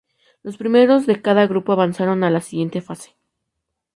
Los 0.41 0.57
primeros 0.57 1.05
de 1.05 1.21
cada 1.21 1.45
grupo 1.45 1.73
avanzaron 1.73 2.23
a 2.23 2.31
la 2.31 2.41
siguiente 2.41 2.81
fase. 2.81 3.15